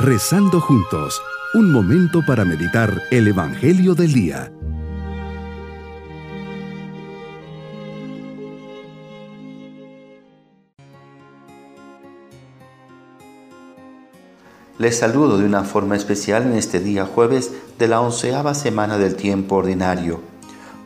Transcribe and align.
Rezando 0.00 0.60
juntos, 0.60 1.20
un 1.54 1.72
momento 1.72 2.20
para 2.24 2.44
meditar 2.44 3.02
el 3.10 3.26
Evangelio 3.26 3.96
del 3.96 4.12
Día. 4.12 4.52
Les 14.78 14.96
saludo 14.96 15.36
de 15.36 15.44
una 15.44 15.64
forma 15.64 15.96
especial 15.96 16.44
en 16.44 16.52
este 16.52 16.78
día 16.78 17.04
jueves 17.04 17.52
de 17.76 17.88
la 17.88 18.00
onceava 18.00 18.54
semana 18.54 18.98
del 18.98 19.16
tiempo 19.16 19.56
ordinario. 19.56 20.20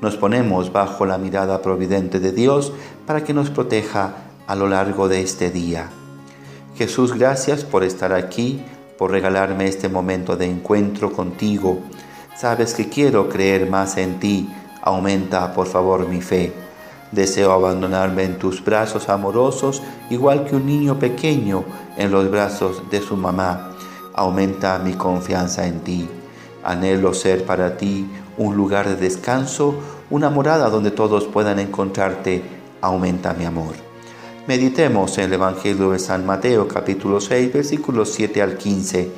Nos 0.00 0.16
ponemos 0.16 0.72
bajo 0.72 1.04
la 1.04 1.18
mirada 1.18 1.60
providente 1.60 2.18
de 2.18 2.32
Dios 2.32 2.72
para 3.06 3.22
que 3.24 3.34
nos 3.34 3.50
proteja 3.50 4.14
a 4.46 4.56
lo 4.56 4.68
largo 4.68 5.10
de 5.10 5.20
este 5.20 5.50
día. 5.50 5.90
Jesús, 6.76 7.12
gracias 7.12 7.62
por 7.62 7.84
estar 7.84 8.14
aquí, 8.14 8.64
por 9.02 9.10
regalarme 9.10 9.66
este 9.66 9.88
momento 9.88 10.36
de 10.36 10.46
encuentro 10.46 11.12
contigo. 11.12 11.80
Sabes 12.36 12.72
que 12.72 12.88
quiero 12.88 13.28
creer 13.28 13.68
más 13.68 13.96
en 13.96 14.20
ti. 14.20 14.48
Aumenta, 14.80 15.52
por 15.54 15.66
favor, 15.66 16.06
mi 16.06 16.20
fe. 16.20 16.52
Deseo 17.10 17.50
abandonarme 17.50 18.22
en 18.22 18.38
tus 18.38 18.64
brazos 18.64 19.08
amorosos, 19.08 19.82
igual 20.08 20.44
que 20.44 20.54
un 20.54 20.66
niño 20.66 21.00
pequeño 21.00 21.64
en 21.96 22.12
los 22.12 22.30
brazos 22.30 22.88
de 22.92 23.00
su 23.00 23.16
mamá 23.16 23.72
aumenta 24.14 24.78
mi 24.78 24.92
confianza 24.92 25.66
en 25.66 25.80
ti. 25.80 26.08
Anhelo 26.62 27.12
ser 27.12 27.44
para 27.44 27.76
ti 27.76 28.08
un 28.38 28.54
lugar 28.54 28.88
de 28.88 28.94
descanso, 28.94 29.74
una 30.10 30.30
morada 30.30 30.70
donde 30.70 30.92
todos 30.92 31.24
puedan 31.24 31.58
encontrarte. 31.58 32.44
Aumenta 32.80 33.34
mi 33.34 33.46
amor. 33.46 33.91
Meditemos 34.48 35.18
en 35.18 35.26
el 35.26 35.34
Evangelio 35.34 35.92
de 35.92 36.00
San 36.00 36.26
Mateo 36.26 36.66
capítulo 36.66 37.20
6 37.20 37.52
versículos 37.52 38.12
7 38.12 38.42
al 38.42 38.58
15. 38.58 39.08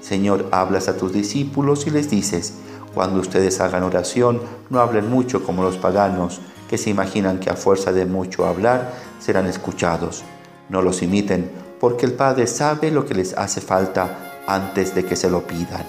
Señor, 0.00 0.48
hablas 0.50 0.88
a 0.88 0.96
tus 0.96 1.12
discípulos 1.12 1.86
y 1.86 1.90
les 1.90 2.10
dices, 2.10 2.54
cuando 2.92 3.20
ustedes 3.20 3.60
hagan 3.60 3.84
oración, 3.84 4.42
no 4.70 4.80
hablen 4.80 5.08
mucho 5.08 5.44
como 5.44 5.62
los 5.62 5.76
paganos, 5.76 6.40
que 6.68 6.78
se 6.78 6.90
imaginan 6.90 7.38
que 7.38 7.48
a 7.48 7.54
fuerza 7.54 7.92
de 7.92 8.06
mucho 8.06 8.44
hablar 8.44 8.92
serán 9.20 9.46
escuchados. 9.46 10.24
No 10.68 10.82
los 10.82 11.00
imiten, 11.02 11.48
porque 11.78 12.04
el 12.04 12.14
Padre 12.14 12.48
sabe 12.48 12.90
lo 12.90 13.06
que 13.06 13.14
les 13.14 13.38
hace 13.38 13.60
falta 13.60 14.42
antes 14.48 14.96
de 14.96 15.04
que 15.04 15.14
se 15.14 15.30
lo 15.30 15.46
pidan. 15.46 15.84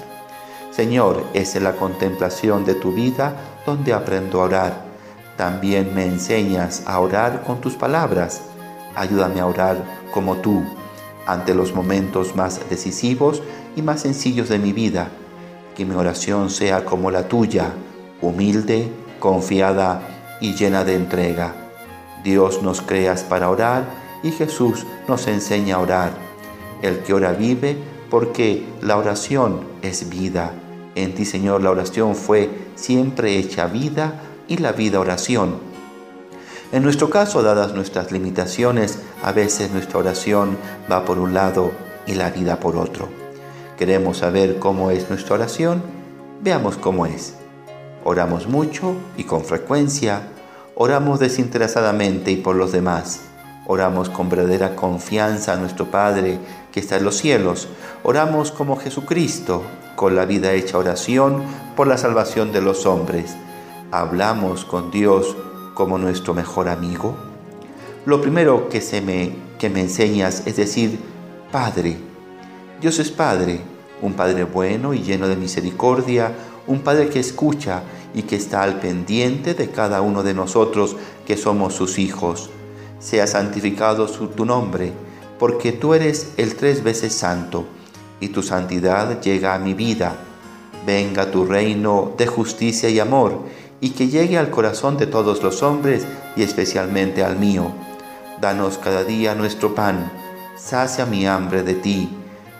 Señor, 0.69 1.23
es 1.33 1.55
en 1.55 1.63
la 1.63 1.77
contemplación 1.77 2.63
de 2.63 2.75
tu 2.75 2.93
vida 2.93 3.33
donde 3.65 3.91
aprendo 3.91 4.39
a 4.39 4.45
orar. 4.45 4.85
También 5.35 5.95
me 5.95 6.05
enseñas 6.05 6.83
a 6.85 6.99
orar 6.99 7.43
con 7.43 7.59
tus 7.59 7.73
palabras. 7.73 8.52
Ayúdame 8.95 9.39
a 9.39 9.47
orar 9.47 9.83
como 10.11 10.37
tú, 10.37 10.63
ante 11.25 11.55
los 11.55 11.73
momentos 11.73 12.35
más 12.35 12.59
decisivos 12.69 13.41
y 13.75 13.81
más 13.81 14.01
sencillos 14.01 14.49
de 14.49 14.59
mi 14.59 14.73
vida. 14.73 15.09
Que 15.75 15.85
mi 15.85 15.95
oración 15.95 16.49
sea 16.49 16.85
como 16.85 17.11
la 17.11 17.27
tuya, 17.27 17.73
humilde, 18.21 18.91
confiada 19.19 20.01
y 20.41 20.53
llena 20.53 20.83
de 20.83 20.95
entrega. 20.95 21.55
Dios 22.23 22.61
nos 22.61 22.81
creas 22.81 23.23
para 23.23 23.49
orar 23.49 23.85
y 24.23 24.31
Jesús 24.31 24.85
nos 25.07 25.27
enseña 25.27 25.75
a 25.75 25.79
orar. 25.79 26.11
El 26.81 26.99
que 26.99 27.13
ora 27.13 27.31
vive 27.31 27.77
porque 28.09 28.65
la 28.81 28.97
oración 28.97 29.61
es 29.81 30.09
vida. 30.09 30.53
En 30.95 31.15
ti, 31.15 31.25
Señor, 31.25 31.63
la 31.63 31.71
oración 31.71 32.15
fue 32.15 32.49
siempre 32.75 33.37
hecha 33.37 33.67
vida 33.67 34.21
y 34.47 34.57
la 34.57 34.71
vida 34.71 34.99
oración. 34.99 35.72
En 36.73 36.83
nuestro 36.83 37.09
caso, 37.09 37.41
dadas 37.41 37.73
nuestras 37.73 38.11
limitaciones, 38.11 38.99
a 39.23 39.31
veces 39.31 39.71
nuestra 39.71 39.99
oración 39.99 40.57
va 40.91 41.05
por 41.05 41.19
un 41.19 41.33
lado 41.33 41.71
y 42.05 42.15
la 42.15 42.29
vida 42.29 42.59
por 42.59 42.75
otro. 42.75 43.07
¿Queremos 43.77 44.17
saber 44.17 44.59
cómo 44.59 44.91
es 44.91 45.09
nuestra 45.09 45.35
oración? 45.35 45.81
Veamos 46.41 46.75
cómo 46.75 47.05
es. 47.05 47.35
Oramos 48.03 48.47
mucho 48.47 48.97
y 49.15 49.23
con 49.23 49.45
frecuencia, 49.45 50.23
oramos 50.75 51.21
desinteresadamente 51.21 52.31
y 52.31 52.35
por 52.35 52.57
los 52.57 52.73
demás 52.73 53.21
Oramos 53.65 54.09
con 54.09 54.27
verdadera 54.27 54.75
confianza 54.75 55.53
a 55.53 55.55
nuestro 55.55 55.89
Padre 55.89 56.37
que 56.73 56.81
está 56.81 56.97
en 56.97 57.05
los 57.05 57.15
cielos. 57.15 57.69
Oramos 58.03 58.51
como 58.51 58.75
Jesucristo, 58.75 59.63
con 59.95 60.17
la 60.17 60.25
vida 60.25 60.51
hecha 60.51 60.77
oración 60.77 61.41
por 61.77 61.87
la 61.87 61.97
salvación 61.97 62.51
de 62.51 62.61
los 62.61 62.85
hombres. 62.85 63.37
Hablamos 63.91 64.65
con 64.65 64.91
Dios 64.91 65.37
como 65.73 65.97
nuestro 65.97 66.33
mejor 66.33 66.69
amigo. 66.69 67.15
Lo 68.05 68.21
primero 68.21 68.69
que, 68.69 68.81
se 68.81 69.01
me, 69.01 69.33
que 69.59 69.69
me 69.69 69.81
enseñas 69.81 70.43
es 70.45 70.55
decir, 70.55 70.99
Padre. 71.51 71.97
Dios 72.81 72.99
es 72.99 73.11
Padre, 73.11 73.61
un 74.01 74.13
Padre 74.13 74.43
bueno 74.43 74.93
y 74.93 75.01
lleno 75.01 75.27
de 75.27 75.35
misericordia, 75.35 76.33
un 76.67 76.81
Padre 76.81 77.09
que 77.09 77.19
escucha 77.19 77.83
y 78.13 78.23
que 78.23 78.35
está 78.35 78.63
al 78.63 78.79
pendiente 78.79 79.53
de 79.53 79.69
cada 79.69 80.01
uno 80.01 80.23
de 80.23 80.33
nosotros 80.33 80.95
que 81.25 81.37
somos 81.37 81.73
sus 81.73 81.99
hijos 81.99 82.49
sea 83.03 83.27
santificado 83.27 84.07
tu 84.07 84.45
nombre, 84.45 84.93
porque 85.37 85.73
tú 85.73 85.93
eres 85.93 86.33
el 86.37 86.55
tres 86.55 86.83
veces 86.83 87.13
santo, 87.13 87.65
y 88.21 88.29
tu 88.29 88.41
santidad 88.41 89.21
llega 89.21 89.53
a 89.53 89.59
mi 89.59 89.73
vida. 89.73 90.15
Venga 90.85 91.29
tu 91.29 91.45
reino 91.45 92.13
de 92.17 92.27
justicia 92.27 92.89
y 92.89 92.99
amor, 92.99 93.41
y 93.81 93.91
que 93.91 94.07
llegue 94.07 94.37
al 94.37 94.49
corazón 94.49 94.97
de 94.97 95.07
todos 95.07 95.43
los 95.43 95.63
hombres 95.63 96.05
y 96.35 96.43
especialmente 96.43 97.23
al 97.23 97.37
mío. 97.37 97.71
Danos 98.41 98.77
cada 98.77 99.03
día 99.03 99.35
nuestro 99.35 99.75
pan, 99.75 100.11
sacia 100.57 101.05
mi 101.05 101.27
hambre 101.27 101.63
de 101.63 101.75
ti, 101.75 102.09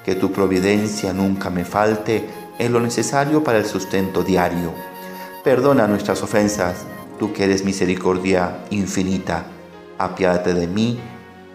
que 0.06 0.16
tu 0.16 0.32
providencia 0.32 1.14
nunca 1.14 1.50
me 1.50 1.66
falte 1.66 2.28
en 2.60 2.74
lo 2.74 2.80
necesario 2.80 3.44
para 3.44 3.58
el 3.58 3.66
sustento 3.66 4.24
diario. 4.24 4.74
Perdona 5.44 5.88
nuestras 5.88 6.22
ofensas, 6.22 6.86
tú 7.20 7.34
que 7.34 7.46
eres 7.46 7.64
misericordia 7.64 8.66
infinita 8.70 9.46
apiádate 9.98 10.54
de 10.54 10.68
mí 10.68 11.00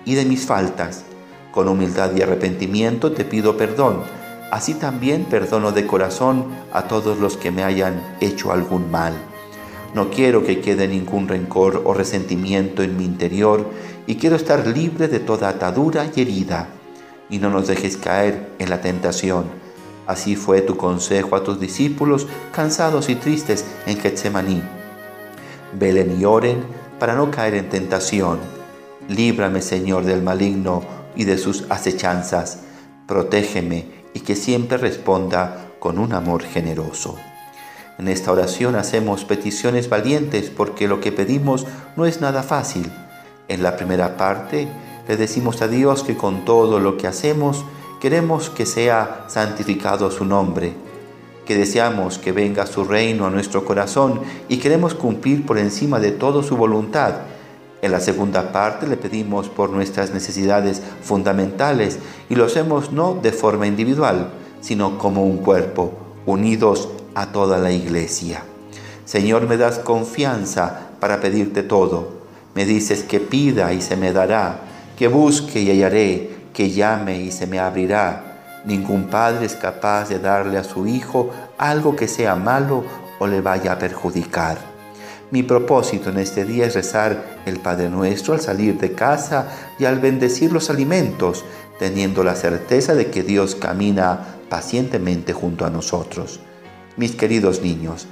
y 0.05 0.15
de 0.15 0.25
mis 0.25 0.47
faltas. 0.47 1.05
Con 1.53 1.69
humildad 1.69 2.15
y 2.15 2.23
arrepentimiento 2.23 3.13
te 3.13 3.25
pido 3.25 3.57
perdón. 3.57 4.03
Así 4.51 4.75
también 4.75 5.25
perdono 5.25 5.73
de 5.73 5.87
corazón 5.87 6.47
a 6.73 6.85
todos 6.85 7.19
los 7.19 7.37
que 7.37 7.51
me 7.51 7.65
hayan 7.65 8.17
hecho 8.21 8.53
algún 8.53 8.91
mal. 8.91 9.13
No 9.95 10.11
quiero 10.11 10.45
que 10.45 10.61
quede 10.61 10.87
ningún 10.87 11.29
rencor 11.29 11.83
o 11.85 11.95
resentimiento 11.95 12.83
en 12.83 12.97
mi 12.97 13.05
interior 13.05 13.71
y 14.07 14.17
quiero 14.17 14.37
estar 14.37 14.67
libre 14.67 15.09
de 15.09 15.19
toda 15.19 15.49
atadura 15.49 16.11
y 16.15 16.21
herida. 16.21 16.69
Y 17.31 17.39
no 17.39 17.51
nos 17.51 17.69
dejes 17.69 17.97
caer 17.97 18.51
en 18.59 18.71
la 18.71 18.81
tentación. 18.81 19.47
Así 20.07 20.37
fue 20.37 20.63
tu 20.63 20.77
consejo 20.77 21.37
a 21.37 21.45
tus 21.45 21.61
discípulos 21.61 22.27
cansados 22.53 23.09
y 23.09 23.15
tristes 23.15 23.65
en 23.87 23.99
Getsemaní. 23.99 24.63
Velen 25.79 26.19
y 26.19 26.25
oren 26.25 26.65
para 26.99 27.15
no 27.15 27.31
caer 27.31 27.55
en 27.55 27.69
tentación. 27.69 28.39
Líbrame, 29.09 29.63
Señor, 29.63 30.05
del 30.05 30.23
maligno 30.23 30.83
y 31.15 31.25
de 31.25 31.39
sus 31.39 31.65
acechanzas. 31.71 32.61
Protégeme 33.07 33.87
y 34.15 34.21
que 34.21 34.37
siempre 34.37 34.79
responda 34.79 35.73
con 35.79 35.99
un 35.99 36.13
amor 36.13 36.43
generoso. 36.43 37.17
En 37.99 38.09
esta 38.09 38.33
oración 38.33 38.77
hacemos 38.77 39.25
peticiones 39.25 39.89
valientes 39.89 40.51
porque 40.51 40.89
lo 40.89 41.01
que 41.01 41.13
pedimos 41.13 41.67
no 41.97 42.07
es 42.07 42.21
nada 42.21 42.43
fácil. 42.43 42.91
En 43.49 43.63
la 43.63 43.77
primera 43.77 44.17
parte 44.17 44.69
le 45.09 45.17
decimos 45.17 45.61
a 45.63 45.69
Dios 45.69 46.05
que 46.05 46.17
con 46.17 46.45
todo 46.45 46.81
lo 46.81 46.97
que 46.97 47.07
hacemos 47.07 47.65
queremos 48.01 48.51
que 48.51 48.67
sea 48.67 49.25
santificado 49.29 50.11
su 50.11 50.25
nombre 50.25 50.89
que 51.49 51.57
deseamos 51.57 52.19
que 52.19 52.31
venga 52.31 52.67
su 52.67 52.85
reino 52.85 53.27
a 53.27 53.31
nuestro 53.31 53.65
corazón 53.65 54.21
y 54.51 54.59
queremos 54.59 54.93
cumplir 54.93 55.47
por 55.47 55.57
encima 55.57 55.99
de 55.99 56.11
todo 56.11 56.43
su 56.43 56.59
voluntad. 56.59 57.23
En 57.81 57.91
la 57.91 58.01
segunda 58.01 58.53
parte 58.53 58.87
le 58.87 58.99
pedimos 58.99 59.49
por 59.49 59.71
nuestras 59.71 60.13
necesidades 60.13 60.83
fundamentales 61.03 62.01
y 62.29 62.35
lo 62.35 62.45
hacemos 62.45 62.93
no 62.93 63.15
de 63.23 63.33
forma 63.33 63.67
individual, 63.67 64.29
sino 64.61 64.99
como 64.99 65.25
un 65.25 65.39
cuerpo, 65.39 65.95
unidos 66.27 66.91
a 67.19 67.33
toda 67.33 67.59
la 67.59 67.73
iglesia. 67.73 68.45
Señor, 69.05 69.49
me 69.49 69.57
das 69.57 69.81
confianza 69.81 70.91
para 71.01 71.21
pedirte 71.21 71.65
todo. 71.65 72.19
Me 72.55 72.65
dices 72.65 73.03
que 73.03 73.19
pida 73.19 73.73
y 73.73 73.81
se 73.81 73.97
me 73.97 74.13
dará, 74.13 74.61
que 74.97 75.09
busque 75.09 75.61
y 75.61 75.71
hallaré, 75.71 76.31
que 76.53 76.71
llame 76.71 77.19
y 77.19 77.33
se 77.33 77.49
me 77.49 77.59
abrirá. 77.59 78.63
Ningún 78.65 79.09
padre 79.09 79.47
es 79.47 79.57
capaz 79.57 80.09
de 80.09 80.21
darle 80.21 80.59
a 80.59 80.65
su 80.65 80.87
hijo 80.87 81.31
algo 81.59 81.97
que 81.97 82.07
sea 82.07 82.37
malo 82.37 82.85
o 83.19 83.27
le 83.27 83.41
vaya 83.41 83.73
a 83.73 83.79
perjudicar. 83.79 84.59
Mi 85.33 85.43
propósito 85.43 86.11
en 86.11 86.19
este 86.19 86.45
día 86.45 86.67
es 86.67 86.75
rezar 86.75 87.41
el 87.47 87.59
Padre 87.59 87.91
Nuestro 87.91 88.33
al 88.33 88.41
salir 88.41 88.79
de 88.79 88.93
casa 88.93 89.49
y 89.79 89.85
al 89.85 89.99
bendecir 89.99 90.53
los 90.53 90.71
alimentos, 90.71 91.45
teniendo 91.81 92.23
la 92.23 92.35
certeza 92.35 92.95
de 92.95 93.11
que 93.11 93.23
Dios 93.23 93.55
camina 93.55 94.21
pacientemente 94.49 95.33
junto 95.33 95.67
a 95.67 95.71
nosotros. 95.71 96.41
Mis 96.99 97.17
queridos 97.17 97.63
niños, 97.63 98.07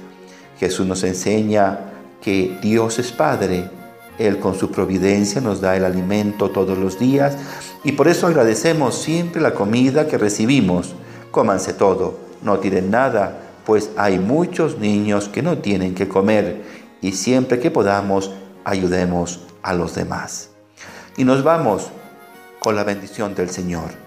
Jesús 0.59 0.87
nos 0.87 1.03
enseña 1.03 1.79
que 2.21 2.57
Dios 2.61 2.97
es 2.97 3.11
Padre 3.11 3.69
él 4.17 4.39
con 4.39 4.55
su 4.55 4.71
providencia 4.71 5.41
nos 5.41 5.61
da 5.61 5.75
el 5.75 5.85
alimento 5.85 6.49
todos 6.49 6.77
los 6.77 6.97
días 6.97 7.37
y 7.83 7.91
por 7.91 8.07
eso 8.07 8.27
agradecemos 8.27 8.99
siempre 8.99 9.41
la 9.41 9.53
comida 9.53 10.07
que 10.07 10.17
recibimos, 10.17 10.95
Cómanse 11.29 11.73
todo, 11.73 12.17
no 12.41 12.57
tiren 12.57 12.89
nada, 12.89 13.37
pues 13.65 13.91
hay 13.95 14.17
muchos 14.17 14.79
niños 14.79 15.27
que 15.27 15.43
no 15.43 15.59
tienen 15.59 15.93
que 15.93 16.07
comer 16.07 16.63
y 17.01 17.11
siempre 17.11 17.59
que 17.59 17.69
podamos 17.69 18.31
ayudemos 18.63 19.41
a 19.61 19.73
los 19.73 19.93
demás. 19.93 20.49
Y 21.15 21.25
nos 21.25 21.43
vamos 21.43 21.89
con 22.59 22.75
la 22.75 22.83
bendición 22.83 23.35
del 23.35 23.49
Señor. 23.49 24.06